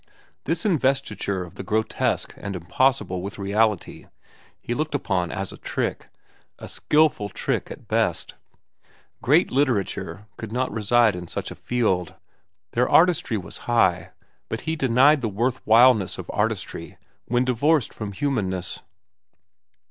[0.45, 4.07] This investiture of the grotesque and impossible with reality,
[4.59, 8.33] he looked upon as a trick—a skilful trick at best.
[9.21, 12.15] Great literature could not reside in such a field.
[12.71, 14.09] Their artistry was high,
[14.49, 16.97] but he denied the worthwhileness of artistry
[17.27, 18.81] when divorced from humanness.